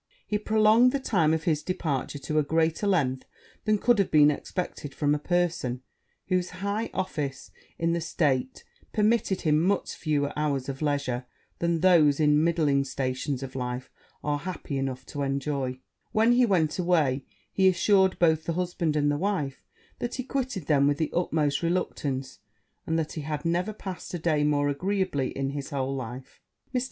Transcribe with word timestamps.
He 0.25 0.39
prolonged 0.39 0.93
the 0.93 0.99
time 0.99 1.31
of 1.31 1.43
his 1.43 1.61
departure 1.61 2.17
to 2.17 2.39
a 2.39 2.43
greater 2.43 2.87
length 2.87 3.23
than 3.65 3.77
could 3.77 3.99
have 3.99 4.09
been 4.09 4.31
expected 4.31 4.95
from 4.95 5.13
a 5.13 5.19
person 5.19 5.83
whose 6.27 6.49
high 6.65 6.89
office 6.91 7.51
in 7.77 7.93
the 7.93 8.01
state 8.01 8.63
permitted 8.93 9.41
him 9.41 9.61
much 9.61 9.93
fewer 9.93 10.33
hours 10.35 10.67
of 10.67 10.81
leisure 10.81 11.27
than 11.59 11.81
those 11.81 12.19
in 12.19 12.43
middling 12.43 12.83
stations 12.83 13.43
of 13.43 13.55
life 13.55 13.91
are 14.23 14.39
happy 14.39 14.75
enough 14.79 15.05
to 15.05 15.21
enjoy: 15.21 15.79
when 16.13 16.31
he 16.31 16.47
went 16.47 16.79
away, 16.79 17.23
he 17.53 17.67
assured 17.67 18.17
both 18.17 18.45
the 18.45 18.53
husband 18.53 18.95
and 18.95 19.11
the 19.11 19.19
wife 19.19 19.61
that 19.99 20.15
he 20.15 20.23
quitted 20.23 20.65
them 20.65 20.87
with 20.87 20.97
the 20.97 21.11
utmost 21.15 21.61
reluctance, 21.61 22.39
and 22.87 22.97
that 22.97 23.11
he 23.11 23.21
had 23.21 23.45
never 23.45 23.71
passed 23.71 24.11
a 24.15 24.17
day 24.17 24.43
more 24.43 24.67
agreeably 24.67 25.29
in 25.37 25.51
his 25.51 25.69
whole 25.69 25.95
life. 25.95 26.41
Mr. 26.73 26.79